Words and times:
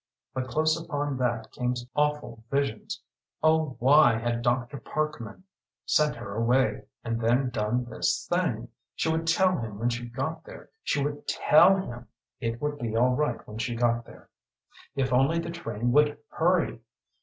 But 0.33 0.47
close 0.47 0.81
upon 0.83 1.17
that 1.17 1.51
came 1.51 1.75
awful 1.95 2.43
visions 2.49 3.03
Oh 3.43 3.75
why 3.77 4.17
had 4.17 4.41
Dr. 4.41 4.79
Parkman 4.79 5.43
sent 5.85 6.15
her 6.15 6.33
away 6.33 6.85
and 7.03 7.21
then 7.21 7.51
done 7.51 7.85
this 7.85 8.25
thing? 8.27 8.69
She 8.95 9.11
would 9.11 9.27
tell 9.27 9.59
him 9.59 9.77
when 9.77 9.89
she 9.89 10.07
got 10.09 10.43
there 10.43 10.71
she 10.81 11.03
would 11.03 11.27
tell 11.27 11.77
him 11.77 12.07
It 12.39 12.59
would 12.59 12.83
all 12.97 13.09
be 13.11 13.15
right 13.19 13.47
when 13.47 13.59
she 13.59 13.75
got 13.75 14.03
there. 14.05 14.31
If 14.95 15.13
only 15.13 15.37
the 15.37 15.51
train 15.51 15.91
would 15.91 16.17
hurry! 16.29 16.81